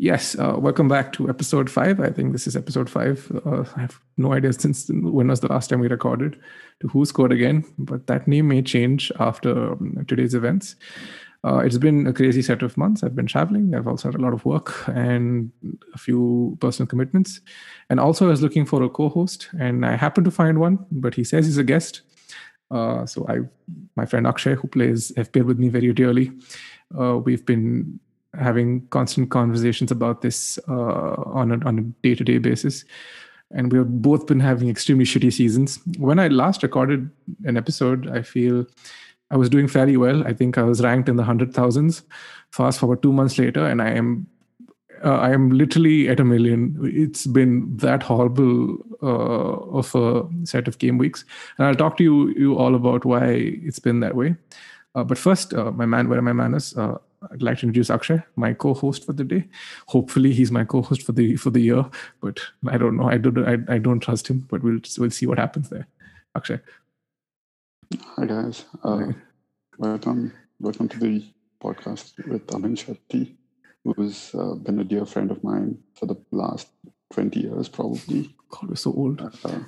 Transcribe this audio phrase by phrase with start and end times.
[0.00, 1.98] Yes, uh, welcome back to episode five.
[1.98, 3.32] I think this is episode five.
[3.44, 6.38] Uh, I have no idea since when was the last time we recorded
[6.78, 10.76] to Who Scored Again, but that name may change after um, today's events.
[11.44, 13.02] Uh, it's been a crazy set of months.
[13.02, 13.74] I've been traveling.
[13.74, 15.50] I've also had a lot of work and
[15.92, 17.40] a few personal commitments.
[17.90, 20.78] And also, I was looking for a co-host, and I happened to find one.
[20.92, 22.02] But he says he's a guest.
[22.70, 23.38] Uh, so I,
[23.96, 26.30] my friend Akshay, who plays FPL with me very dearly,
[26.96, 27.98] uh, we've been
[28.34, 32.84] having constant conversations about this uh, on a, on a day-to-day basis.
[33.50, 35.78] And we've both been having extremely shitty seasons.
[35.98, 37.10] When i last recorded
[37.44, 38.66] an episode i feel
[39.30, 40.26] i was doing fairly well.
[40.26, 42.02] I think i was ranked in the hundred thousands.
[42.52, 44.26] Fast forward two months later and i am
[45.02, 46.76] uh, i am literally at a million.
[46.82, 51.24] It's been that horrible uh, of a set of game weeks.
[51.56, 53.24] And i'll talk to you you all about why
[53.64, 54.36] it's been that way.
[54.94, 56.76] Uh, but first uh, my man where are my manners?
[56.76, 56.98] Uh,
[57.30, 59.48] I'd like to introduce Akshay, my co-host for the day.
[59.86, 61.84] Hopefully, he's my co-host for the for the year,
[62.20, 63.08] but I don't know.
[63.08, 65.86] I don't I, I don't trust him, but we'll we'll see what happens there.
[66.34, 66.60] Akshay.
[68.16, 68.64] Hi guys.
[68.82, 69.12] Uh,
[69.78, 71.24] welcome welcome to the
[71.62, 73.34] podcast with Amin Shetty,
[73.84, 76.68] who's uh, been a dear friend of mine for the last
[77.12, 78.34] twenty years, probably.
[78.48, 79.20] God, we're so old.
[79.20, 79.60] Uh,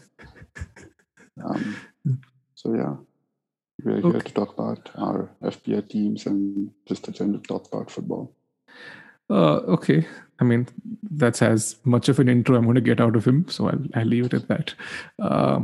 [1.45, 1.77] um,
[2.55, 2.97] so yeah,
[3.85, 4.11] we're okay.
[4.11, 8.33] here to talk about our FPL teams and just a general talk about football.
[9.29, 10.07] Uh, okay.
[10.41, 10.67] I mean,
[11.03, 13.85] that's as much of an intro I'm going to get out of him, so I'll,
[13.95, 14.75] I'll leave it at that.
[15.19, 15.61] Uh,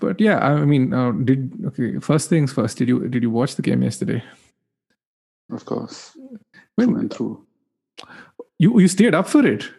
[0.00, 1.98] but yeah, I mean, uh, did okay.
[2.00, 2.76] First things first.
[2.76, 4.24] Did you did you watch the game yesterday?
[5.52, 6.16] Of course.
[6.74, 7.46] When, and through.
[8.58, 9.70] You you stayed up for it.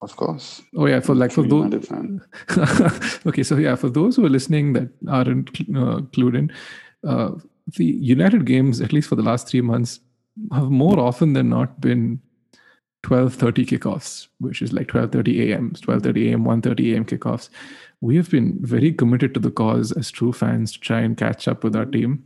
[0.00, 0.62] Of course.
[0.76, 1.72] Oh yeah, for like for those.
[3.26, 6.52] okay, so yeah, for those who are listening that aren't uh, clued in,
[7.06, 7.32] uh,
[7.76, 9.98] the United games, at least for the last three months,
[10.52, 12.20] have more often than not been
[13.02, 17.04] 12:30 kickoffs, which is like 12:30 a.m., 12:30 a.m., 1:30 a.m.
[17.04, 17.48] kickoffs.
[18.00, 21.48] We have been very committed to the cause as true fans to try and catch
[21.48, 22.24] up with our team,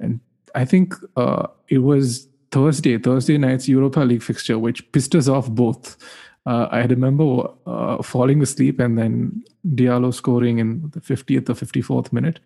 [0.00, 0.18] and
[0.56, 5.50] I think uh, it was Thursday, Thursday night's Europa League fixture, which pissed us off
[5.50, 5.96] both
[6.46, 12.12] uh, I remember uh, falling asleep and then Diallo scoring in the 50th or 54th
[12.12, 12.40] minute.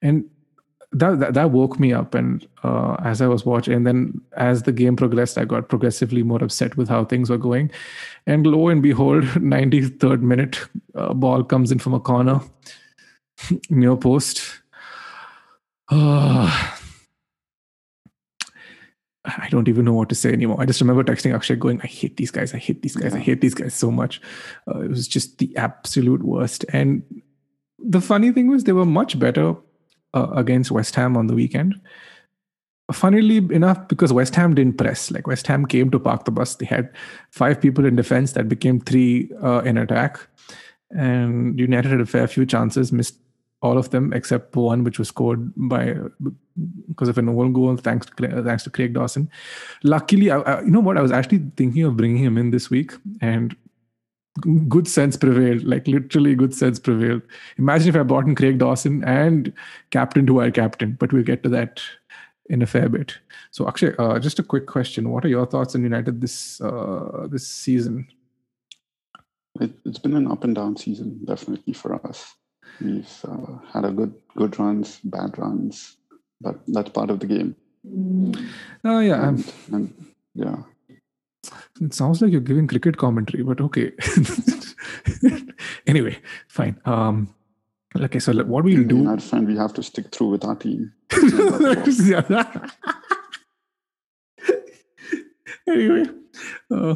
[0.00, 0.24] And
[0.92, 2.14] that, that, that woke me up.
[2.14, 6.22] And uh, as I was watching, and then as the game progressed, I got progressively
[6.22, 7.70] more upset with how things were going.
[8.26, 10.60] And lo and behold, 93rd minute,
[10.94, 12.40] uh, ball comes in from a corner
[13.70, 14.60] near post.
[15.90, 16.76] Uh,
[19.24, 20.60] I don't even know what to say anymore.
[20.60, 22.52] I just remember texting Akshay going, I hate these guys.
[22.52, 23.12] I hate these guys.
[23.12, 23.18] Yeah.
[23.18, 24.20] I hate these guys so much.
[24.68, 26.64] Uh, it was just the absolute worst.
[26.74, 27.02] And
[27.78, 29.56] the funny thing was, they were much better
[30.12, 31.80] uh, against West Ham on the weekend.
[32.92, 36.56] Funnily enough, because West Ham didn't press, like West Ham came to park the bus.
[36.56, 36.90] They had
[37.30, 40.20] five people in defense that became three uh, in attack.
[40.90, 43.16] And United had a fair few chances, missed
[43.62, 45.94] all of them except one which was scored by
[46.88, 49.30] because of an own goal thanks to thanks to Craig Dawson.
[49.82, 52.70] Luckily, I, I, you know what I was actually thinking of bringing him in this
[52.70, 53.56] week, and
[54.68, 55.64] good sense prevailed.
[55.64, 57.22] Like literally, good sense prevailed.
[57.58, 59.52] Imagine if I brought in Craig Dawson and
[59.90, 61.80] captain to our captain, but we'll get to that
[62.50, 63.18] in a fair bit.
[63.50, 67.26] So, Akshay, uh, just a quick question: What are your thoughts on United this uh,
[67.30, 68.08] this season?
[69.60, 72.34] It, has been an up and down season, definitely for us.
[72.80, 75.96] We've uh, had a good good runs, bad runs,
[76.40, 77.56] but that's part of the game.
[78.84, 80.56] Oh yeah, and, and, yeah.
[81.80, 83.92] It sounds like you're giving cricket commentary, but okay.
[85.86, 86.18] anyway,
[86.48, 86.80] fine.
[86.84, 87.34] Um,
[87.98, 88.96] okay, so what we'll do.
[88.96, 90.92] United fan, we have to stick through with our team.
[95.68, 96.04] anyway,
[96.70, 96.94] uh,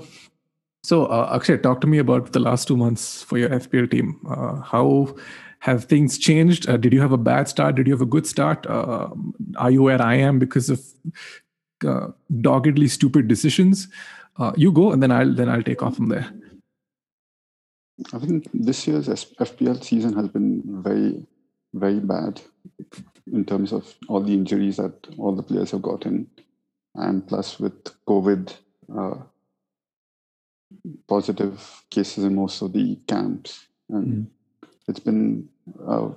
[0.83, 4.21] so uh, Akshay, talk to me about the last two months for your FPL team.
[4.29, 5.15] Uh, how
[5.61, 6.69] have things changed?
[6.69, 7.75] Uh, did you have a bad start?
[7.75, 8.67] Did you have a good start?
[8.67, 9.09] Uh,
[9.57, 10.81] are you where I am because of
[11.87, 12.09] uh,
[12.41, 13.89] doggedly stupid decisions?
[14.37, 16.31] Uh, you go, and then I'll then I'll take off from there.
[18.13, 21.27] I think this year's FPL season has been very,
[21.75, 22.41] very bad
[23.33, 26.31] in terms of all the injuries that all the players have gotten,
[26.95, 28.55] and plus with COVID,
[28.97, 29.17] uh,
[31.09, 34.27] positive cases in most of the camps, and mm
[34.89, 35.49] it's been
[35.87, 36.09] uh,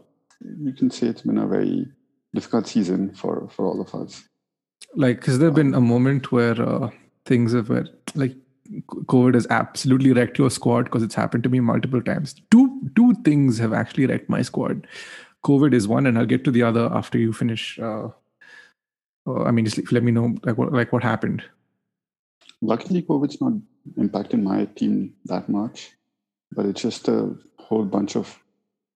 [0.60, 1.88] you can say it's been a very
[2.34, 4.24] difficult season for for all of us.
[4.96, 6.90] Like has there been a moment where uh,
[7.26, 8.36] things have been like
[9.06, 10.84] covid has absolutely wrecked your squad?
[10.86, 12.36] Because it's happened to me multiple times.
[12.50, 14.88] Two two things have actually wrecked my squad.
[15.46, 18.10] Covid is one and i'll get to the other after you finish uh,
[19.28, 21.44] uh i mean just let me know like what like what happened.
[22.62, 23.54] Luckily covid's not
[23.98, 25.92] impacted my team that much,
[26.52, 28.38] but it's just a whole bunch of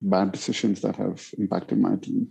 [0.02, 2.28] bad decisions that have impacted my team.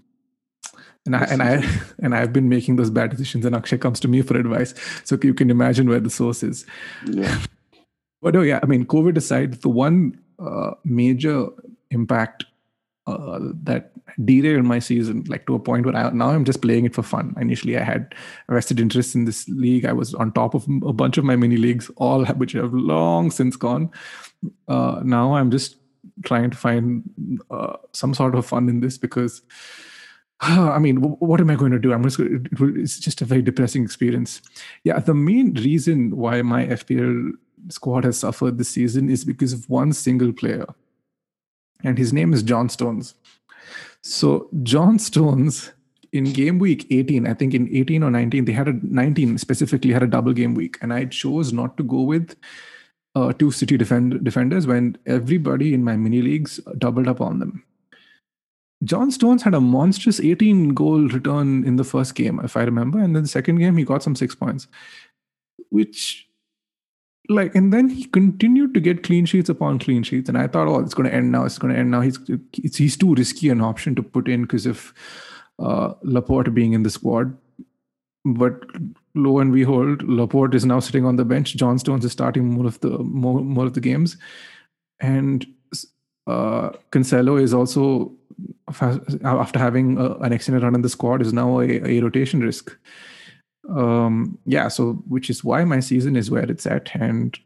[1.06, 1.64] And I and I
[2.02, 4.74] and I've been making those bad decisions, and Akshay comes to me for advice.
[5.04, 6.66] So you can imagine where the source is.
[7.06, 7.42] Yeah.
[8.22, 11.46] But oh yeah, I mean, COVID aside, the one uh, major
[11.92, 12.46] impact
[13.06, 13.92] uh, that
[14.24, 17.04] derailed my season, like to a point where I, now I'm just playing it for
[17.04, 17.36] fun.
[17.40, 18.16] Initially, I had
[18.50, 19.86] vested interest in this league.
[19.86, 23.30] I was on top of a bunch of my mini leagues, all which have long
[23.30, 23.92] since gone.
[24.68, 25.78] Uh, now I'm just
[26.24, 27.04] trying to find
[27.50, 29.42] uh, some sort of fun in this because
[30.42, 31.94] I mean, what am I going to do?
[31.94, 34.42] I'm just it's just a very depressing experience.
[34.84, 37.32] Yeah, the main reason why my FPL
[37.70, 40.66] squad has suffered this season is because of one single player,
[41.84, 43.16] and his name is John Stones.
[44.02, 45.72] So John Stones
[46.12, 49.92] in game week 18, I think in 18 or 19, they had a 19 specifically
[49.92, 52.36] had a double game week, and I chose not to go with
[53.16, 57.64] uh, two City defend, defenders when everybody in my mini leagues doubled up on them.
[58.84, 63.00] John Stones had a monstrous 18 goal return in the first game, if I remember.
[63.00, 64.68] And then the second game, he got some six points,
[65.70, 66.28] which,
[67.30, 70.28] like, and then he continued to get clean sheets upon clean sheets.
[70.28, 71.46] And I thought, oh, it's going to end now.
[71.46, 72.02] It's going to end now.
[72.02, 72.20] He's
[72.52, 74.94] he's too risky an option to put in because of
[75.58, 77.36] uh, Laporte being in the squad.
[78.26, 78.62] But
[79.16, 81.56] lo and behold, Laporte is now sitting on the bench.
[81.56, 84.18] John Stones is starting more of the more, more of the games,
[85.00, 85.46] and
[86.28, 88.12] uh, Cancelo is also
[89.24, 92.76] after having a, an extended run in the squad is now a, a rotation risk.
[93.70, 97.38] Um, yeah, so which is why my season is where it's at, and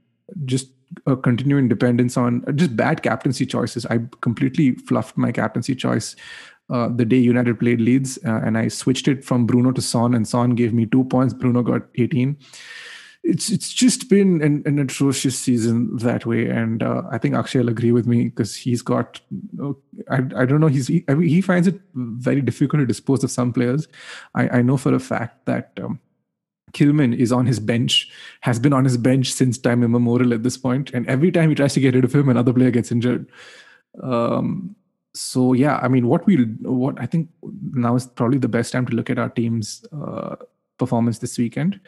[0.45, 0.71] just
[1.05, 3.85] a continuing dependence on just bad captaincy choices.
[3.85, 6.15] I completely fluffed my captaincy choice
[6.69, 10.13] uh, the day United played Leeds, uh, and I switched it from Bruno to Son,
[10.13, 11.33] and Son gave me two points.
[11.33, 12.37] Bruno got 18
[13.23, 17.59] it's it's just been an, an atrocious season that way, and uh, I think Akshay
[17.59, 19.19] will agree with me because he's got.
[19.61, 19.73] Uh,
[20.09, 20.67] I I don't know.
[20.67, 23.87] He's he, I mean, he finds it very difficult to dispose of some players.
[24.35, 25.71] I I know for a fact that.
[25.81, 25.99] Um,
[26.71, 28.11] Kilman is on his bench,
[28.41, 31.55] has been on his bench since time immemorial at this point, and every time he
[31.55, 33.27] tries to get rid of him, another player gets injured.
[34.03, 34.75] Um,
[35.19, 37.29] so yeah, I mean, what we what I think
[37.73, 40.35] now is probably the best time to look at our team's uh,
[40.77, 41.79] performance this weekend.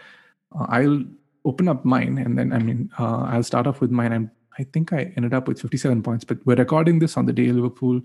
[0.54, 1.04] Uh, I'll
[1.46, 4.30] open up mine and then i mean uh, i'll start off with mine i'm
[4.60, 7.52] I think I ended up with 57 points, but we're recording this on the day
[7.52, 8.02] Liverpool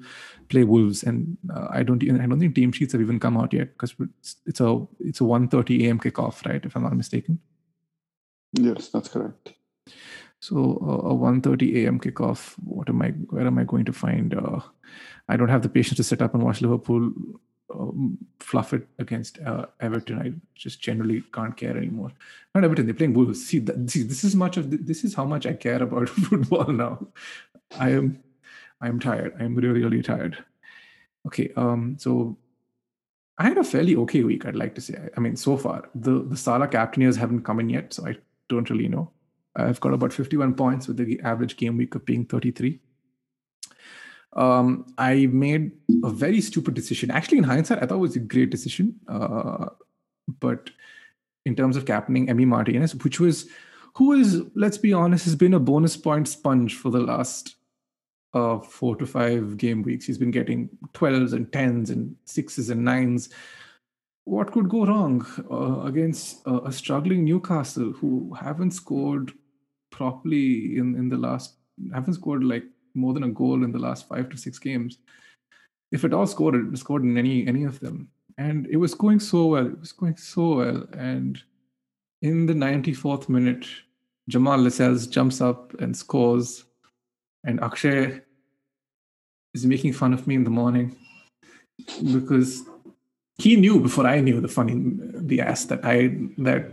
[0.49, 3.52] play Wolves, and uh, I don't I don't think team sheets have even come out
[3.52, 5.99] yet because it's, it's a it's a 1:30 a.m.
[5.99, 6.64] kickoff, right?
[6.64, 7.40] If I'm not mistaken.
[8.52, 9.55] Yes, that's correct.
[10.40, 11.99] So uh, a 1:30 a.m.
[11.99, 12.55] kickoff.
[12.64, 13.11] What am I?
[13.11, 14.32] Where am I going to find?
[14.32, 14.61] Uh,
[15.28, 17.12] I don't have the patience to sit up and watch Liverpool
[17.75, 20.19] um, fluff it against uh, Everton.
[20.19, 22.12] I just generally can't care anymore.
[22.55, 22.87] Not Everton.
[22.87, 23.46] They're playing Wolves.
[23.46, 26.73] See, that, see, this is much of this is how much I care about football
[26.73, 27.06] now.
[27.78, 28.23] I am,
[28.81, 29.34] I am tired.
[29.38, 30.43] I am really, really tired.
[31.26, 31.52] Okay.
[31.56, 31.96] Um.
[31.99, 32.37] So,
[33.38, 34.46] I had a fairly okay week.
[34.46, 35.08] I'd like to say.
[35.17, 38.17] I mean, so far the the Salah captaineers haven't come in yet, so I
[38.49, 39.11] don't really know.
[39.56, 42.79] I've got about 51 points with the average game week of being 33
[44.36, 45.72] um, I made
[46.04, 47.10] a very stupid decision.
[47.10, 48.94] Actually, in hindsight, I thought it was a great decision.
[49.08, 49.70] Uh,
[50.40, 50.70] but
[51.46, 53.48] in terms of captaining Emi Martinez, which was,
[53.94, 57.56] who is, let's be honest, has been a bonus point sponge for the last
[58.34, 60.05] uh, four to five game weeks.
[60.05, 63.31] He's been getting 12s and 10s and sixes and nines.
[64.24, 69.32] What could go wrong uh, against a struggling Newcastle who haven't scored
[69.90, 71.55] properly in, in the last,
[71.94, 72.64] haven't scored like
[72.96, 74.98] more than a goal in the last five to six games.
[75.93, 79.20] If it all scored, it scored in any any of them, and it was going
[79.20, 79.67] so well.
[79.67, 81.41] It was going so well, and
[82.22, 83.67] in the 94th minute,
[84.29, 86.65] Jamal Lascelles jumps up and scores,
[87.44, 88.20] and Akshay
[89.55, 90.96] is making fun of me in the morning
[92.12, 92.62] because
[93.38, 94.74] he knew before I knew the funny
[95.31, 96.70] the ass that I that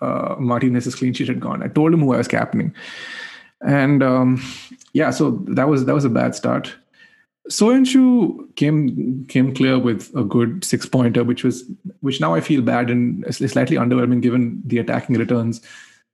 [0.00, 1.62] uh, Martinez's clean sheet had gone.
[1.62, 2.74] I told him who I was captaining,
[3.64, 4.42] and um,
[4.92, 6.74] yeah, so that was that was a bad start.
[7.48, 11.64] So Soyuncu came came clear with a good six pointer, which was
[12.00, 15.60] which now I feel bad and slightly underwhelming given the attacking returns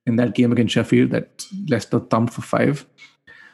[0.05, 2.85] in that game against Sheffield that Leicester thumped for five.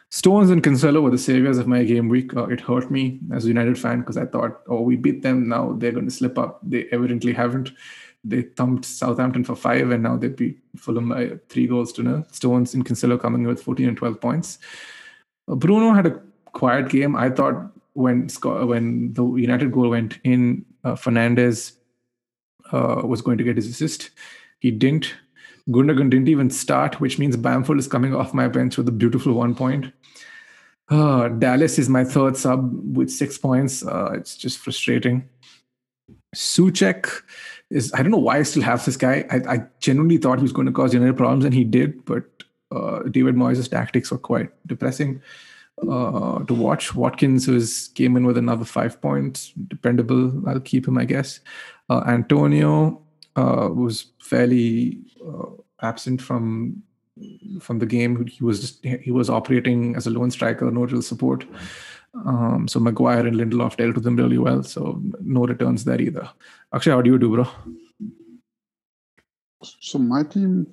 [0.10, 2.36] Stones and Cancelo were the saviors of my game week.
[2.36, 5.50] Uh, it hurt me as a United fan because I thought, oh, we beat them.
[5.50, 6.62] Now they're going to slip up.
[6.64, 7.72] They evidently haven't.
[8.28, 12.26] They thumped Southampton for five, and now they beat Fulham by three goals to nil.
[12.32, 14.60] Stones and Cancelo coming in with 14 and 12 points.
[15.48, 16.22] Uh, Bruno had a
[16.54, 17.16] quiet game.
[17.16, 21.74] I thought when when the United goal went in, uh, Fernandes
[22.72, 24.12] uh, was going to get his assist.
[24.60, 25.16] He didn't.
[25.70, 29.34] Gundogan didn't even start, which means Bamford is coming off my bench with a beautiful
[29.34, 29.92] one point.
[30.90, 33.86] Uh, Dallas is my third sub with six points.
[33.86, 35.28] Uh, it's just frustrating.
[36.36, 37.24] Soucek
[37.70, 39.26] is, I don't know why I still have this guy.
[39.30, 42.24] I, I genuinely thought he was going to cause United problems, and he did, but
[42.72, 45.22] uh, David Moyes' tactics were quite depressing
[45.82, 46.96] uh, to watch.
[46.96, 50.48] Watkins was came in with another five points, dependable.
[50.48, 51.40] I'll keep him, I guess.
[51.90, 53.02] Uh, Antonio
[53.36, 55.50] uh, was fairly uh,
[55.82, 56.84] absent from
[57.60, 58.26] from the game.
[58.28, 61.46] He was just he was operating as a lone striker, no real support.
[62.14, 64.64] Um, so Maguire and Lindelof dealt with them really well.
[64.64, 66.30] So no returns there either.
[66.74, 67.48] Actually, how do you do, bro?
[69.64, 70.68] So my team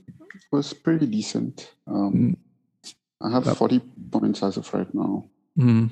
[0.50, 1.74] was pretty decent.
[1.86, 2.36] Um, mm.
[3.22, 3.56] I have yep.
[3.56, 5.24] 40 points as of right now.
[5.58, 5.90] Mm.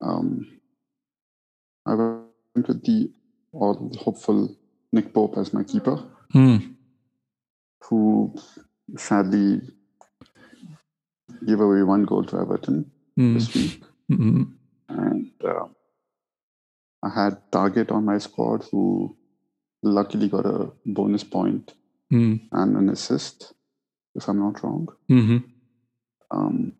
[0.00, 0.60] Um,
[1.86, 3.10] I went with the
[3.52, 4.56] all hopeful
[4.92, 6.02] Nick Pope as my keeper,
[6.34, 6.74] mm.
[7.84, 8.34] who
[8.96, 9.60] sadly
[11.46, 13.34] gave away one goal to Everton mm.
[13.34, 13.82] this week.
[14.10, 14.42] Mm-hmm.
[14.88, 15.66] And uh,
[17.02, 19.16] I had Targett on my squad who
[19.82, 21.72] luckily got a bonus point
[22.12, 22.40] mm.
[22.52, 23.54] and an assist,
[24.14, 24.88] if I'm not wrong.
[25.10, 25.38] Mm-hmm.
[26.30, 26.72] Um,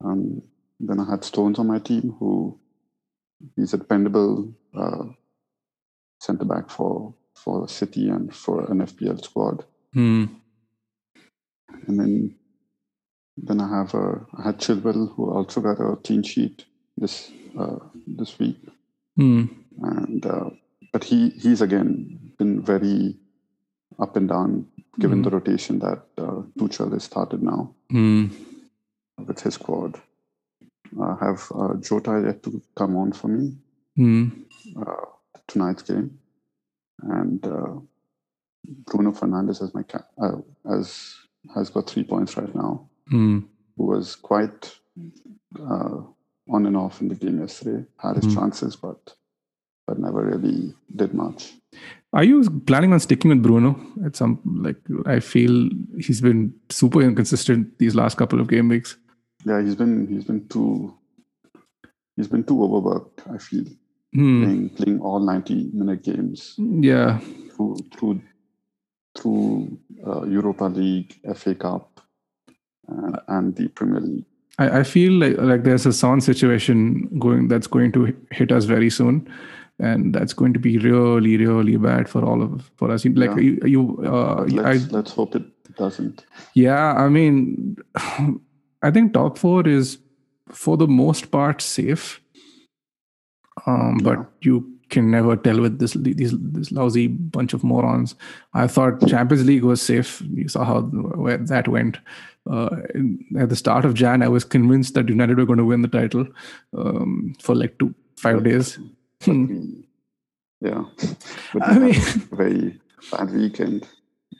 [0.00, 0.42] and
[0.80, 2.58] then I had Stones on my team who
[3.56, 5.04] he's a dependable uh,
[6.20, 9.64] centre back for for City and for an FPL squad.
[9.96, 10.28] Mm.
[11.86, 12.34] And then
[13.36, 16.64] then I have uh, I had Chilwell who also got a clean sheet
[16.96, 18.58] this uh, this week,
[19.18, 19.48] mm.
[19.82, 20.50] and uh,
[20.92, 23.16] but he he's again been very
[23.98, 24.66] up and down
[24.98, 25.24] given mm.
[25.24, 28.30] the rotation that uh, Tuchel has started now mm.
[29.26, 30.00] with his squad.
[31.00, 33.56] I have uh, Jota yet to come on for me
[33.98, 34.30] mm.
[34.80, 35.06] uh,
[35.46, 36.18] tonight's game,
[37.02, 37.74] and uh,
[38.86, 40.38] Bruno Fernandes as my ca- uh,
[40.70, 41.14] as
[41.54, 42.88] has got three points right now.
[43.12, 43.46] Mm.
[43.76, 44.74] Who was quite
[45.60, 46.00] uh,
[46.50, 47.84] on and off in the game yesterday.
[47.98, 48.34] Had his mm.
[48.34, 49.14] chances, but
[49.86, 51.52] but never really did much.
[52.12, 54.76] Are you planning on sticking with Bruno at some like
[55.06, 58.96] I feel he's been super inconsistent these last couple of game weeks.
[59.44, 60.94] Yeah, he's been he's been too
[62.16, 63.64] he's been too overworked, I feel.
[64.14, 64.44] Hmm.
[64.44, 66.54] Playing, playing all 90 minute games.
[66.58, 67.18] Yeah.
[67.56, 68.20] Through through
[69.16, 71.91] through uh, Europa League, FA Cup,
[72.88, 74.24] and, and the Premier League.
[74.58, 78.64] I, I feel like like there's a Son situation going that's going to hit us
[78.64, 79.28] very soon,
[79.78, 83.04] and that's going to be really really bad for all of for us.
[83.04, 83.36] Like yeah.
[83.40, 85.44] you, you uh, let's, I, let's hope it
[85.76, 86.26] doesn't.
[86.54, 87.76] Yeah, I mean,
[88.82, 89.98] I think top four is
[90.50, 92.20] for the most part safe.
[93.66, 94.24] Um, but yeah.
[94.40, 98.14] you can never tell with this these this lousy bunch of morons.
[98.54, 100.22] I thought Champions League was safe.
[100.34, 101.98] You saw how where that went.
[102.50, 102.76] Uh,
[103.38, 105.88] at the start of Jan, I was convinced that United were going to win the
[105.88, 106.26] title
[106.76, 108.78] um, for like two five days.
[109.26, 110.84] yeah,
[111.52, 111.94] but I mean,
[112.32, 112.80] very
[113.10, 113.88] bad weekend.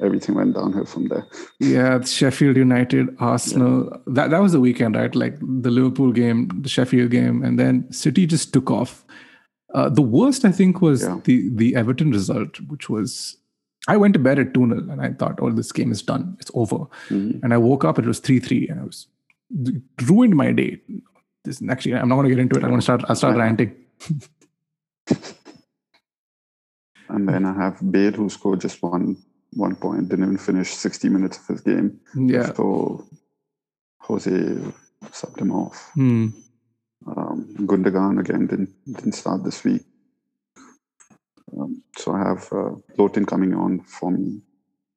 [0.01, 1.27] Everything went downhill from there.
[1.61, 3.89] Yeah, Sheffield United, Arsenal.
[3.91, 3.99] Yeah.
[4.19, 5.15] That that was the weekend, right?
[5.15, 9.05] Like the Liverpool game, the Sheffield game, and then City just took off
[9.75, 11.21] uh, the worst, I think, was yeah.
[11.25, 13.37] the the Everton result, which was
[13.89, 16.37] I went to bed at 2 0 and I thought, oh, this game is done.
[16.41, 16.87] It's over.
[17.09, 17.41] Mm-hmm.
[17.43, 19.07] And I woke up, it was 3 3, and I was
[20.03, 20.79] ruined my day.
[21.45, 22.63] This actually, I'm not going to get into it.
[22.63, 23.75] I'm going to start, I'll start ranting.
[27.09, 29.17] and then I have Bale, who scored just one
[29.55, 32.01] one point, didn't even finish 60 minutes of his game.
[32.17, 32.53] Yeah.
[32.55, 33.05] So
[34.01, 35.91] Jose subbed him off.
[35.95, 36.29] Hmm.
[37.07, 39.83] Um, Gundogan again didn't didn't start this week.
[41.59, 44.43] Um, so I have uh, Lowton coming on for me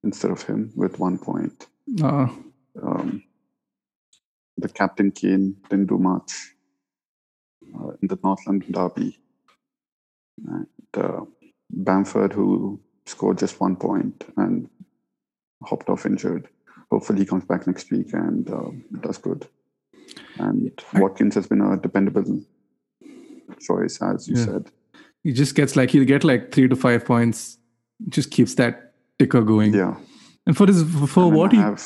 [0.03, 1.67] instead of him with one point.
[2.01, 2.27] Uh.
[2.81, 3.24] Um,
[4.57, 6.53] the captain Kane didn't do much
[7.75, 9.17] uh, in the North London derby.
[10.47, 11.21] And uh,
[11.69, 14.69] Bamford, who scored just one point and
[15.63, 16.47] hopped off injured.
[16.91, 18.71] Hopefully, he comes back next week and uh,
[19.01, 19.47] does good.
[20.46, 22.42] And Watkins has been a dependable
[23.60, 24.46] choice, as you yeah.
[24.46, 24.72] said.
[25.24, 27.58] He just gets like he'll get like three to five points,
[28.10, 29.74] just keeps that ticker going.
[29.74, 29.96] Yeah.
[30.46, 31.84] And for his for and what he have,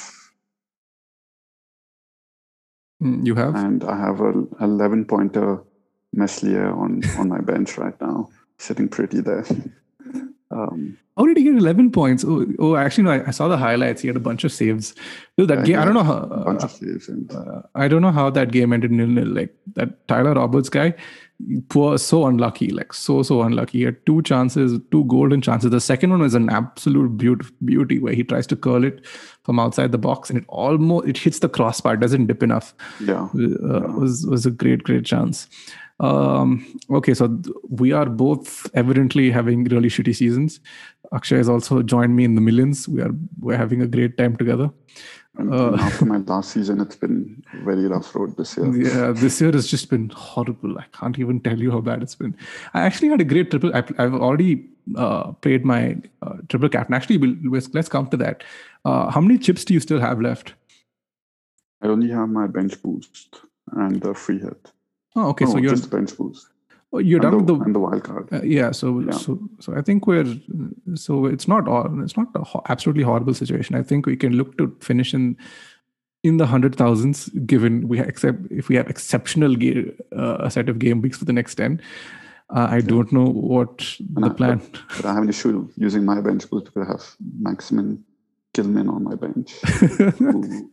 [2.99, 5.63] hmm, you have, and I have a eleven pointer
[6.11, 9.45] Meslier on on my bench right now, sitting pretty there.
[10.51, 12.23] Um, how did he get 11 points?
[12.25, 14.01] Oh, oh actually, no, I, I, saw the highlights.
[14.01, 14.95] He had a bunch of saves.
[15.37, 16.25] Dude, that yeah, game, I don't know how.
[16.25, 17.09] Bunch uh, of saves.
[17.09, 19.27] And, uh, I don't know how that game ended nil nil.
[19.27, 20.95] Like that Tyler Roberts guy,
[21.67, 23.79] poor, so unlucky, like so so unlucky.
[23.79, 25.69] He had two chances, two golden chances.
[25.69, 29.05] The second one was an absolute beauty, beauty where he tries to curl it
[29.43, 32.73] from outside the box, and it almost it hits the crossbar, doesn't dip enough.
[33.01, 33.79] Yeah, uh, yeah.
[33.87, 35.47] was was a great great chance.
[35.99, 40.59] Um, okay, so we are both evidently having really shitty seasons.
[41.13, 42.87] Akshay has also joined me in the millions.
[42.87, 44.71] We are we're having a great time together.
[45.37, 48.75] Uh, after my last season, it's been very rough road this year.
[48.75, 50.77] Yeah, this year has just been horrible.
[50.77, 52.35] I can't even tell you how bad it's been.
[52.73, 53.73] I actually had a great triple.
[53.73, 56.93] I, have already uh, played my uh, triple captain.
[56.93, 58.43] Actually, we'll, let's come to that.
[58.85, 60.53] Uh, how many chips do you still have left?
[61.81, 63.39] I only have my bench boost
[63.71, 64.71] and the free hit.
[65.15, 65.45] Oh, okay.
[65.45, 66.47] No, so you're just bench boost.
[66.91, 68.29] Oh, you're and done the, with the and the wild card.
[68.33, 68.71] uh, yeah.
[68.71, 69.11] So Yeah.
[69.11, 70.25] so so I think we're
[70.95, 73.75] so it's not all it's not a ho- absolutely horrible situation.
[73.75, 75.37] I think we can look to finish in
[76.23, 80.67] in the hundred thousands, given we accept if we have exceptional ga- uh, a set
[80.69, 81.79] of game weeks for the next ten.
[82.49, 83.85] Uh, I don't know what
[84.15, 84.61] And the I- plan.
[84.97, 88.03] But I have an issue using my bench boost because I have Maximin
[88.53, 89.51] Gilman on my bench,
[90.17, 90.71] who,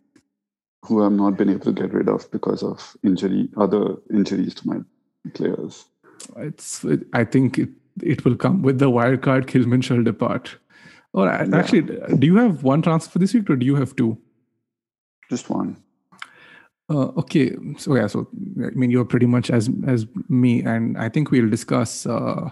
[0.87, 4.69] who I've not been able to get rid of because of injury, other injuries to
[4.69, 4.79] my
[5.35, 5.85] players.
[6.37, 7.71] it's I think it,
[8.03, 9.47] it will come with the wild card.
[9.47, 10.57] Kilman shall depart.
[11.13, 11.57] Or a- Yeah.
[11.57, 11.83] actually,
[12.19, 14.17] do you have one transfer this week, or do you have two?
[15.31, 15.77] Just one.
[16.89, 18.29] Uh, okay, so yeah, so
[18.65, 22.51] I mean, you're pretty much as as me, and I think we'll discuss uh,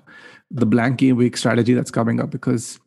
[0.50, 2.80] the blank game week strategy that's coming up because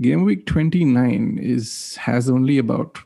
[0.00, 3.00] game week 29 is has only about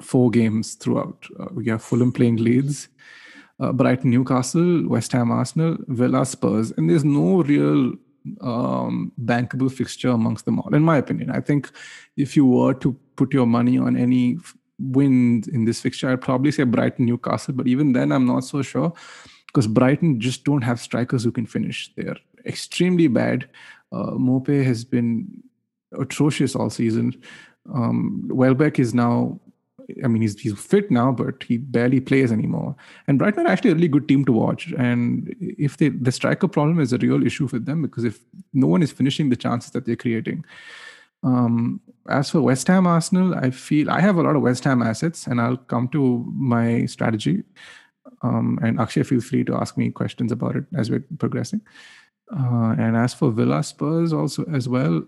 [0.00, 1.26] four games throughout.
[1.38, 2.88] Uh, we have Fulham playing Leeds,
[3.60, 7.94] uh, Brighton, Newcastle, West Ham, Arsenal, Villa, Spurs, and there's no real
[8.40, 10.74] um, bankable fixture amongst them all.
[10.74, 11.70] In my opinion, I think
[12.16, 16.20] if you were to put your money on any f- win in this fixture, I'd
[16.20, 17.54] probably say Brighton, Newcastle.
[17.54, 18.92] But even then, I'm not so sure
[19.46, 21.92] because Brighton just don't have strikers who can finish.
[21.96, 22.16] They're
[22.46, 23.48] extremely bad.
[23.92, 25.26] Uh, Maupay has been
[25.98, 27.20] atrocious all season.
[27.74, 29.40] Um, Welbeck is now,
[30.04, 32.76] I mean, he's, he's fit now, but he barely plays anymore.
[33.06, 34.72] And Brighton are actually a really good team to watch.
[34.78, 38.20] And if they, the striker problem is a real issue for them because if
[38.52, 40.44] no one is finishing the chances that they're creating.
[41.22, 44.82] Um, as for West Ham Arsenal, I feel I have a lot of West Ham
[44.82, 47.44] assets, and I'll come to my strategy.
[48.22, 51.60] Um, and Akshay, feel free to ask me questions about it as we're progressing.
[52.32, 55.02] Uh, and as for Villa Spurs, also as well,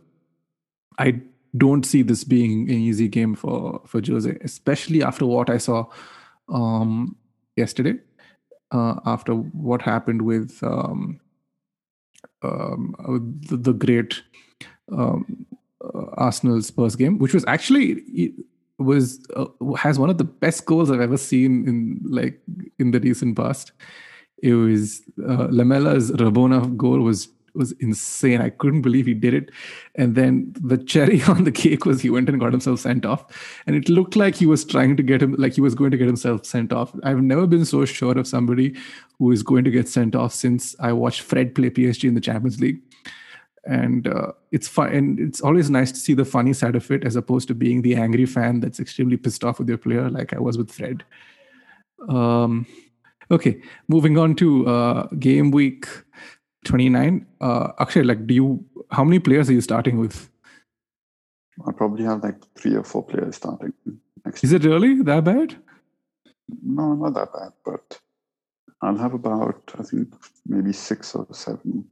[0.98, 1.20] I
[1.56, 5.86] don't see this being an easy game for for Jose, especially after what I saw
[6.48, 7.16] um,
[7.56, 7.94] yesterday.
[8.70, 11.20] Uh, after what happened with um,
[12.42, 14.22] um, the, the great
[14.90, 15.44] um,
[15.84, 18.32] uh, Arsenal Spurs game, which was actually
[18.78, 22.40] was uh, has one of the best goals I've ever seen in like
[22.78, 23.72] in the recent past.
[24.42, 28.40] It was uh, Lamela's Rabona goal was was insane.
[28.40, 29.50] I couldn't believe he did it.
[29.94, 33.24] And then the cherry on the cake was he went and got himself sent off.
[33.66, 35.96] And it looked like he was trying to get him, like he was going to
[35.96, 36.94] get himself sent off.
[37.02, 38.76] I've never been so sure of somebody
[39.18, 42.20] who is going to get sent off since I watched Fred play PSG in the
[42.20, 42.80] Champions League.
[43.64, 47.04] And uh, it's fun, and it's always nice to see the funny side of it,
[47.04, 50.32] as opposed to being the angry fan that's extremely pissed off with your player, like
[50.32, 51.04] I was with Fred.
[52.08, 52.66] Um,
[53.30, 55.86] okay, moving on to uh, game week
[56.64, 60.28] 29 uh akshay like do you how many players are you starting with
[61.68, 63.72] I probably have like three or four players starting
[64.24, 64.42] next.
[64.44, 65.56] is it really that bad
[66.62, 67.98] No, not that bad, but
[68.82, 70.08] I'll have about I think
[70.46, 71.84] maybe six or seven.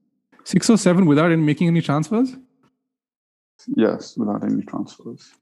[0.44, 2.36] six or seven without any, making any transfers
[3.76, 5.32] Yes, without any transfers.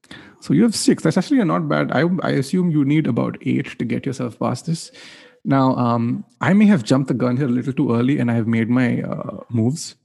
[0.40, 3.78] so you have six that's actually not bad i i assume you need about eight
[3.78, 4.90] to get yourself past this
[5.54, 8.34] now um i may have jumped the gun here a little too early and i
[8.34, 9.96] have made my uh, moves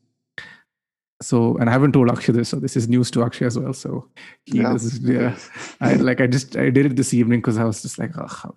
[1.21, 3.73] so and i haven't told akshay this so this is news to akshay as well
[3.73, 4.07] so
[4.45, 5.35] he Yeah, it yeah.
[5.81, 8.55] I like I just I did it this evening because I was just like Ugh,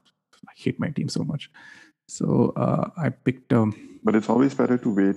[0.49, 1.51] I hate my team so much.
[2.09, 5.16] So uh, I picked um But it's always better to wait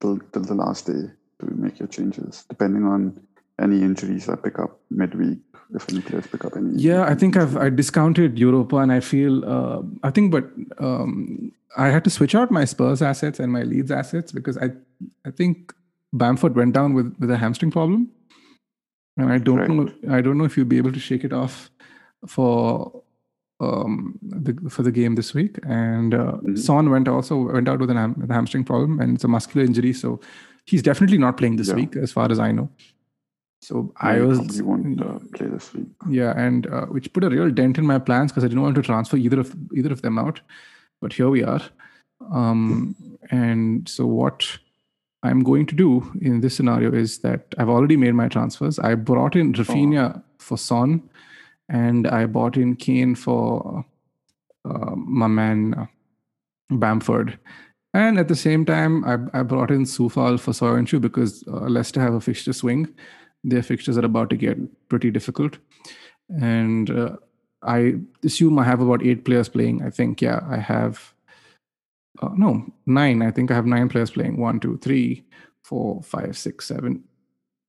[0.00, 1.02] till, till the last day
[1.40, 3.20] to make your changes, depending on
[3.60, 5.38] any injuries that pick up midweek.
[5.74, 6.70] If any players pick up any.
[6.76, 10.44] yeah I think I've I discounted Europa and I feel uh, I think but
[10.78, 14.70] um I had to switch out my Spurs assets and my Leeds assets because I
[15.24, 15.72] I think
[16.12, 18.10] Bamford went down with with a hamstring problem
[19.16, 19.70] and I don't Right.
[19.70, 21.70] know I don't know if you'll be able to shake it off
[22.26, 23.02] for
[23.60, 26.58] um the, for the game this week and uh, Mhm.
[26.58, 29.64] Son went also went out with an ham, a hamstring problem and it's a muscular
[29.66, 30.20] injury so
[30.66, 31.74] he's definitely not playing this Yeah.
[31.82, 32.68] week as far as I know
[33.64, 35.86] so Yeah, I was won't uh, play this week.
[36.08, 38.74] yeah, and uh, which put a real dent in my plans because I didn't want
[38.74, 40.40] to transfer either of either of them out.
[41.00, 41.62] But here we are.
[42.32, 42.94] Um,
[43.30, 44.46] and so what
[45.22, 48.78] I'm going to do in this scenario is that I've already made my transfers.
[48.78, 50.22] I brought in Raphinha oh.
[50.38, 51.02] for Son,
[51.68, 53.84] and I bought in Kane for
[54.64, 55.86] uh, my man uh,
[56.70, 57.38] Bamford.
[57.94, 62.00] And at the same time, I, I brought in Coufal for Soyuncu because uh, Leicester
[62.00, 62.88] have a fixture swing.
[63.44, 65.58] Their fixtures are about to get pretty difficult.
[66.28, 67.16] And uh,
[67.62, 69.82] I assume I have about eight players playing.
[69.82, 71.14] I think, yeah, I have,
[72.22, 73.22] uh, no, nine.
[73.22, 74.38] I think I have nine players playing.
[74.38, 75.24] One, two, three,
[75.62, 77.04] four, five, six, seven.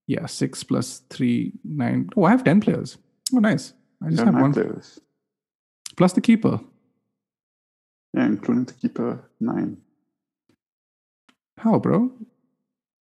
[0.07, 2.09] Yeah, six plus three, nine.
[2.15, 2.97] Oh, I have 10 players.
[3.33, 3.73] Oh, nice.
[4.03, 4.53] I just have one.
[4.53, 4.99] Players.
[5.97, 6.59] Plus the keeper.
[8.13, 9.77] Yeah, including the keeper, nine.
[11.57, 12.11] How, bro?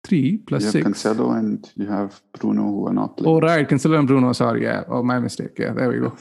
[0.06, 0.86] Three plus you have six.
[0.86, 3.36] Cancelo and you have Bruno who are not playing.
[3.36, 3.68] Oh, right.
[3.68, 4.32] Cancelo and Bruno.
[4.32, 4.62] Sorry.
[4.62, 4.84] Yeah.
[4.88, 5.58] Oh, my mistake.
[5.58, 6.16] Yeah, there we go.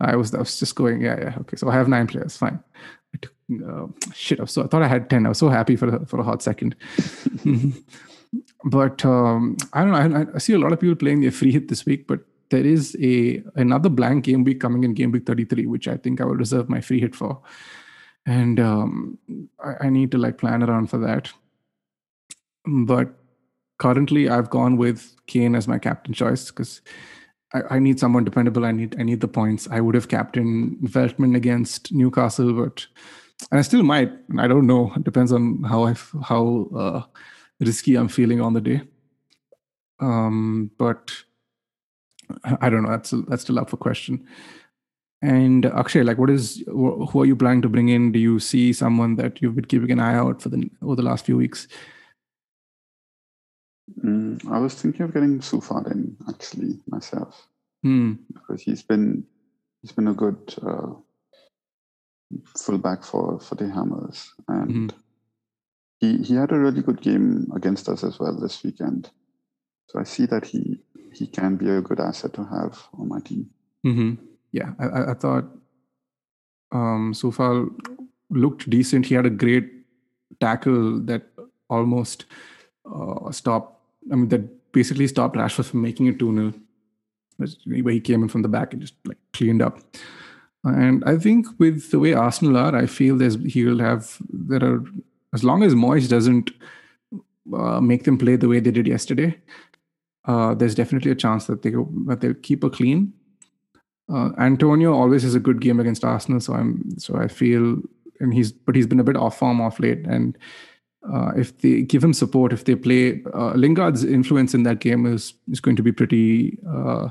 [0.00, 1.34] I was I was just going, yeah, yeah.
[1.40, 1.56] Okay.
[1.56, 2.36] So I have nine players.
[2.36, 2.58] Fine.
[3.14, 3.32] I took,
[3.68, 4.40] uh, shit.
[4.40, 5.26] I, so, I thought I had 10.
[5.26, 6.74] I was so happy for, for a hot second.
[8.64, 10.18] but um, I don't know.
[10.18, 12.20] I, I see a lot of people playing their free hit this week, but
[12.50, 16.20] there is a another blank game week coming in game week 33 which i think
[16.20, 17.40] i will reserve my free hit for
[18.26, 19.18] and um,
[19.64, 21.30] I, I, need to like plan around for that
[22.66, 23.17] but
[23.78, 26.80] currently I've gone with Kane as my captain choice because
[27.54, 28.64] I, I, need someone dependable.
[28.64, 29.68] I need I need the points.
[29.70, 32.86] I would have captained Veltman against Newcastle, but
[33.50, 34.12] and I still might.
[34.38, 34.92] I don't know.
[34.96, 37.02] It depends on how I how uh,
[37.60, 38.82] risky I'm feeling on the day.
[40.00, 41.12] Um, but
[42.60, 42.90] I don't know.
[42.90, 44.26] That's that's still up for question.
[45.20, 48.12] And Akshay, like, what is who are you planning to bring in?
[48.12, 51.02] Do you see someone that you've been keeping an eye out for the over the
[51.02, 51.66] last few weeks?
[54.02, 55.40] Mm, I was thinking of getting
[55.90, 57.48] in actually myself
[57.84, 58.18] mm.
[58.32, 59.24] because he's been
[59.82, 60.92] he's been a good uh,
[62.56, 64.96] fullback for for the Hammers, and mm.
[66.00, 69.10] he he had a really good game against us as well this weekend.
[69.86, 70.80] So I see that he
[71.12, 73.50] he can be a good asset to have on my team.
[73.86, 74.24] Mm-hmm.
[74.52, 75.44] Yeah, I, I thought
[76.72, 77.70] um, Coufal
[78.30, 79.06] looked decent.
[79.06, 79.70] He had a great
[80.40, 81.26] tackle that
[81.68, 82.26] almost
[82.84, 83.77] uh, stopped
[84.10, 86.52] I mean, that basically stopped Rashford from making it 2
[87.38, 87.82] 0.
[87.82, 89.78] Where he came in from the back and just like cleaned up.
[90.64, 94.84] And I think with the way Arsenal are, I feel there's he'll have there are
[95.32, 96.50] as long as Moyes doesn't
[97.54, 99.38] uh, make them play the way they did yesterday,
[100.24, 101.70] uh, there's definitely a chance that they
[102.06, 103.12] that they'll keep a clean.
[104.12, 107.78] Uh, Antonio always has a good game against Arsenal, so I'm so I feel
[108.20, 110.36] and he's but he's been a bit off form off late, and
[111.02, 115.06] uh, if they give him support, if they play, uh, Lingard's influence in that game
[115.06, 117.08] is is going to be pretty uh,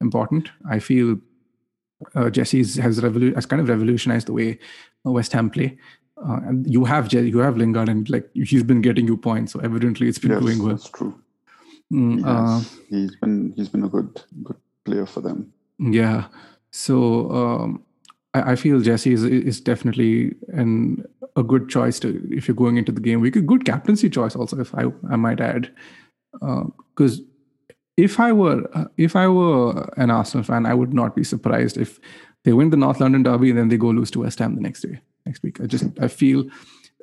[0.00, 0.50] important.
[0.68, 1.18] I feel
[2.14, 4.58] uh, Jesse's has revolu- has kind of revolutionized the way
[5.04, 5.78] West Ham play.
[6.22, 9.60] Uh, and you have you have Lingard, and like he's been getting you points, so
[9.60, 10.76] evidently it's been yes, going well.
[10.76, 11.18] That's true.
[11.92, 15.52] Mm, he uh, he's been he's been a good good player for them.
[15.78, 16.26] Yeah.
[16.70, 17.82] So um,
[18.34, 21.04] I, I feel Jesse is is definitely an
[21.40, 23.36] a good choice to if you're going into the game week.
[23.36, 25.70] A good captaincy choice also, if I I might add,
[26.32, 27.20] because.
[27.20, 27.24] Uh,
[27.96, 31.76] if I were uh, if I were an Arsenal fan, I would not be surprised
[31.76, 32.00] if
[32.44, 34.60] they win the North London derby and then they go lose to West Ham the
[34.60, 35.60] next day, next week.
[35.60, 36.44] I just I feel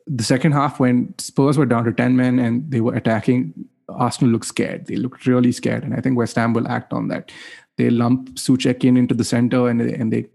[0.07, 3.53] the second half when Spurs were down to ten men and they were attacking,
[3.89, 4.87] Arsenal looked scared.
[4.87, 7.31] They looked really scared, and I think West Ham will act on that.
[7.77, 10.25] They lump Soucek in into the center and and they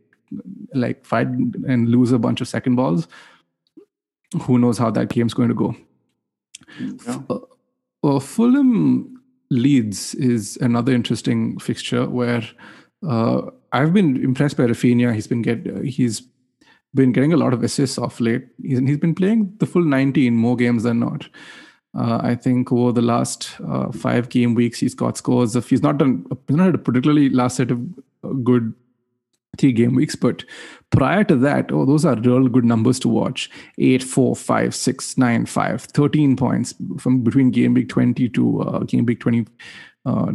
[0.74, 3.06] like fight and lose a bunch of second balls
[4.42, 5.74] who knows how that game's going to go.
[6.78, 7.20] Yeah.
[7.28, 7.38] Uh,
[8.04, 12.42] uh, Fulham Leeds is another interesting fixture where
[13.06, 13.42] uh,
[13.72, 15.14] I've been impressed by Raphinha.
[15.14, 16.22] He's been get he's
[16.94, 18.46] been getting a lot of assists off late.
[18.62, 21.28] He's, he's been playing the full 90 in more games than not.
[21.94, 25.82] Uh, I think over the last uh, five game weeks, he's got scores of he's
[25.82, 27.80] not done he's not had a particularly last set of
[28.24, 28.72] uh, good
[29.58, 30.14] three game weeks.
[30.14, 30.44] But
[30.90, 35.18] prior to that, oh, those are real good numbers to watch 8, 4, 5, 6,
[35.18, 39.46] 9, 5, 13 points from between game week 20 to uh, game week 20.
[40.04, 40.32] Uh,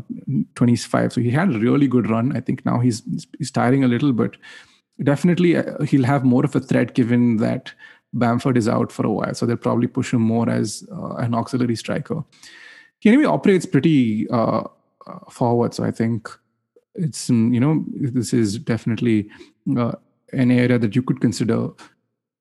[0.55, 3.03] 25 so he had a really good run i think now he's
[3.37, 4.37] he's tiring a little but
[5.03, 7.73] definitely uh, he'll have more of a threat given that
[8.13, 11.35] bamford is out for a while so they'll probably push him more as uh, an
[11.35, 12.23] auxiliary striker
[12.99, 14.63] he anyway operates pretty uh,
[15.05, 16.29] uh, forward so i think
[16.97, 19.29] it's mm, you know this is definitely
[19.77, 19.93] uh,
[20.33, 21.69] an area that you could consider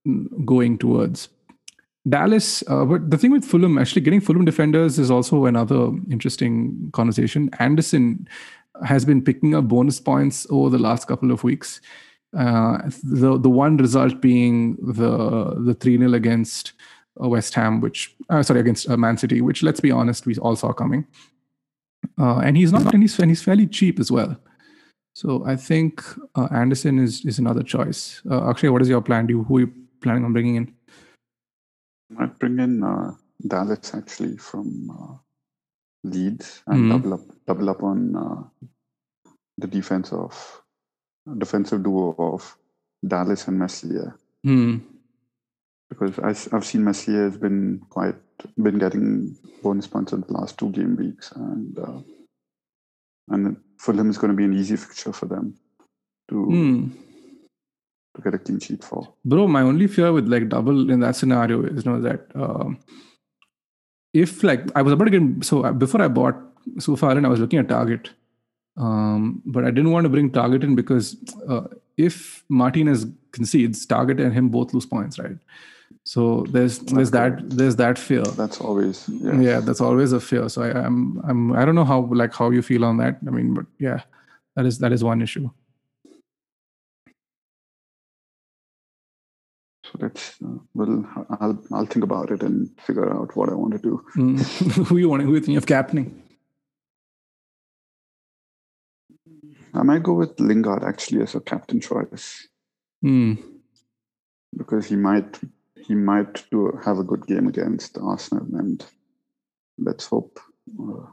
[0.07, 1.29] mm, going towards
[2.09, 6.91] Dallas, uh, but the thing with Fulham, actually getting Fulham defenders is also another interesting
[6.93, 7.51] conversation.
[7.59, 8.29] Andersen
[8.85, 11.81] has been picking up bonus points over the last couple of weeks.
[12.37, 16.75] Uh, the the one result being the the three 0 against
[17.23, 20.37] uh, West Ham, which uh, sorry against uh, Man City, which let's be honest, we
[20.37, 21.07] all saw coming.
[22.19, 24.37] Uh, and he's not and he's and he's fairly cheap as well.
[25.15, 26.03] So I think
[26.35, 28.23] uh, Andersen is is another choice.
[28.31, 29.27] Uh, Akshay, what is your plan?
[29.27, 30.75] Do you, who are you planning on bringing in?
[32.19, 33.13] I bring in uh,
[33.47, 35.15] Dallas actually from uh,
[36.05, 36.91] Leeds and Mhm.
[36.91, 38.43] double up double up on uh,
[39.59, 40.63] the defense of
[41.39, 42.57] defensive duo of
[43.07, 44.77] Dallas and Meslier Hmm.
[45.89, 48.17] Because I, have seen Meslier has been quite
[48.59, 52.01] been getting bonus points in the last two game weeks and uh,
[53.31, 55.55] and Fulham is going to be an easy fixture for them
[56.29, 56.89] to Hmm.
[58.15, 59.09] to get a clean sheet for.
[59.25, 62.79] Bro, my only fear with like double in that scenario is you know that um,
[64.13, 66.37] if like I was about to get so uh, before I bought
[66.79, 68.09] Sufarin, I was looking at Targett,
[68.77, 71.17] um, but I didn't want to bring Targett in because
[71.49, 75.39] uh, if Martinez concedes, Targett and him both lose points, right?
[76.05, 78.23] So there's there's that there's that fear.
[78.23, 79.35] That's always yes.
[79.41, 80.49] Yeah, that's always a fear.
[80.49, 83.19] So I, I'm I'm I don't know how like how you feel on that.
[83.27, 84.03] I mean, but yeah,
[84.55, 85.51] that is that is one issue.
[89.85, 91.05] So let's uh, well
[91.41, 94.05] I'll I'll think about it and figure out what I want to do.
[94.17, 94.87] Mm.
[94.89, 95.23] who you want?
[95.23, 96.23] Who you think of captaining?
[99.75, 102.49] I might go with Lingard actually as a captain choice
[103.03, 103.35] Hmm.
[104.57, 105.39] because he might
[105.87, 108.85] he might do have a good game against Arsenal and
[109.79, 110.39] let's hope.
[110.81, 111.07] Uh,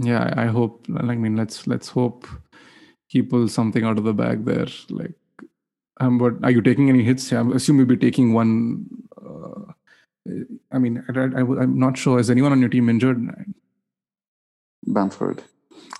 [0.00, 2.26] yeah i hope i mean let's let's hope
[3.06, 5.14] he pulls something out of the bag there like
[6.00, 8.84] um but are you taking any hits i assume you'll be taking one
[9.24, 9.72] uh,
[10.72, 13.18] i mean I, i'm not sure is anyone on your team injured
[14.86, 15.42] Bamford.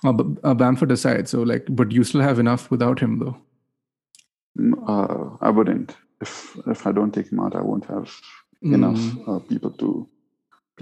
[0.03, 3.37] uh, but, uh, bamford aside so like but you still have enough without him though
[4.57, 5.95] Mm, Uh, I wouldn't
[6.25, 6.35] if
[6.75, 7.55] if I don't take him out.
[7.55, 8.11] I won't have
[8.75, 9.27] enough Mm.
[9.35, 9.89] uh, people to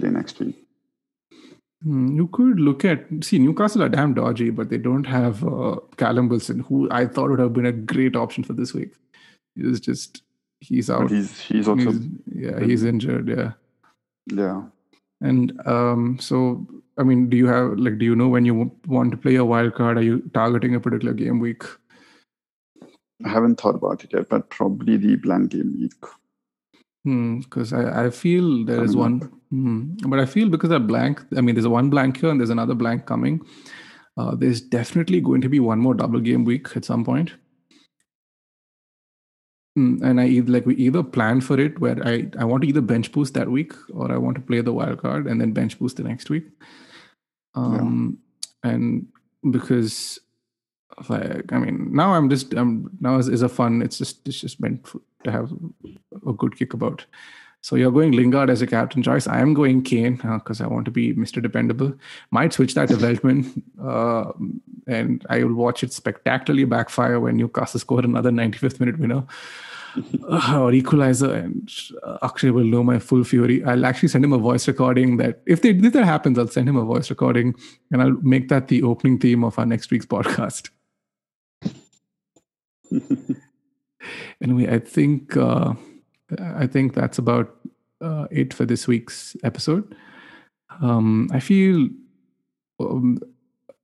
[0.00, 0.60] play next week.
[1.82, 5.76] Hmm, You could look at see Newcastle are damn dodgy, but they don't have uh,
[6.02, 8.94] Callum Wilson, who I thought would have been a great option for this week.
[9.56, 10.22] He was just
[10.60, 11.02] he's out.
[11.08, 12.06] But he's he's also He's-
[12.46, 13.28] yeah, he's injured.
[13.28, 13.52] Yeah,
[14.42, 14.62] yeah.
[15.20, 16.40] and um, so
[16.96, 19.44] I mean, do you have like do you know when you want to play a
[19.52, 19.98] wild card?
[19.98, 21.64] Are you targeting a particular game week?
[23.24, 25.92] I haven't thought about it yet, but probably the blank game week.
[27.42, 31.22] Because I, I feel there is one, hmm, but I feel because they're blank.
[31.36, 33.44] I mean, there's one blank here and there's another blank coming.
[34.16, 37.32] Uh, there's definitely going to be one more double game week at some point.
[39.78, 42.68] Mm, and I either like we either plan for it where I, I want to
[42.68, 45.52] either bench boost that week or I want to play the wild card and then
[45.52, 46.46] bench boost the next week.
[47.54, 48.18] Um,
[48.62, 49.06] and
[49.50, 50.20] because
[51.08, 54.40] like I mean now I'm just I'm now is, is a fun it's just it's
[54.40, 55.52] just meant for, to have
[56.26, 57.04] a good kick about.
[57.62, 59.26] So you're going Lingard as a captain choice.
[59.26, 61.40] I am going Kane because I want to be Mr.
[61.40, 61.94] Dependable.
[62.30, 64.32] Might switch that to uh,
[64.86, 69.24] and I will watch it spectacularly backfire when Newcastle score another 95th minute winner
[70.28, 71.70] uh, or equalizer, and
[72.02, 73.64] uh, Akshay will know my full fury.
[73.64, 75.16] I'll actually send him a voice recording.
[75.18, 77.54] That if, they, if that happens, I'll send him a voice recording,
[77.90, 80.70] and I'll make that the opening theme of our next week's podcast.
[84.42, 85.74] anyway, I think uh,
[86.38, 87.54] I think that's about
[88.00, 89.94] uh, it for this week's episode.
[90.80, 91.88] Um, I feel
[92.80, 93.18] um,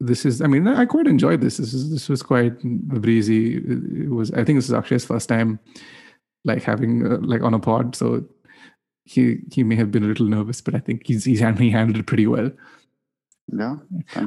[0.01, 0.41] this is.
[0.41, 1.59] I mean, I quite enjoyed this.
[1.59, 3.57] This is this was quite breezy.
[3.57, 4.31] It was.
[4.33, 5.59] I think this is Akshay's first time,
[6.45, 7.95] like having uh, like on a pod.
[7.95, 8.25] So
[9.05, 11.71] he he may have been a little nervous, but I think he's he's hand- he
[11.71, 12.51] handled it pretty well.
[13.53, 13.77] Yeah.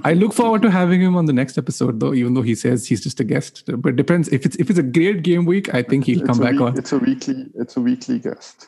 [0.04, 2.14] I look forward to having him on the next episode, though.
[2.14, 4.80] Even though he says he's just a guest, but it depends if it's if it's
[4.80, 5.74] a great game week.
[5.74, 6.78] I think he'll It's come back week- on.
[6.78, 7.46] It's a weekly.
[7.56, 8.68] It's a weekly guest.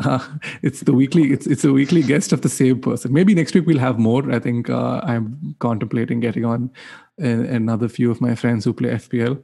[0.00, 0.18] Uh,
[0.62, 1.32] it's the weekly.
[1.32, 3.12] It's it's a weekly guest of the same person.
[3.12, 4.28] Maybe next week we'll have more.
[4.32, 6.70] I think uh, I'm contemplating getting on
[7.20, 9.40] a, another few of my friends who play FPL.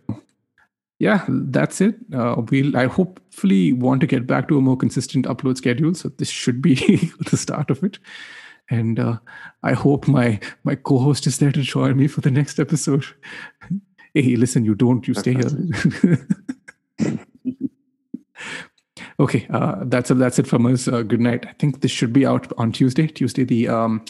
[0.99, 1.95] Yeah, that's it.
[2.13, 2.77] Uh, we'll.
[2.77, 5.95] I hopefully want to get back to a more consistent upload schedule.
[5.95, 6.75] So this should be
[7.31, 7.99] the start of it.
[8.71, 9.19] And uh,
[9.63, 13.05] I hope my my co-host is there to join me for the next episode.
[14.15, 15.07] hey, listen, you don't.
[15.07, 16.29] You stay here.
[19.21, 20.87] okay, uh, that's that's it from us.
[20.89, 21.47] Uh, good night.
[21.47, 23.09] I think this should be out on Tuesday.
[23.09, 24.05] Tuesday the um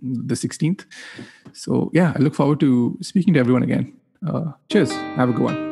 [0.00, 0.86] the sixteenth.
[1.52, 3.92] So yeah, I look forward to speaking to everyone again.
[4.26, 4.92] Uh, cheers.
[4.92, 5.71] Have a good one.